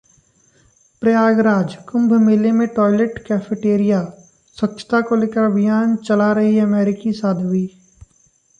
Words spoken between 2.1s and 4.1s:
मेले में toilet cafeteria,